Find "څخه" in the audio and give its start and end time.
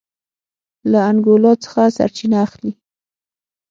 1.63-1.81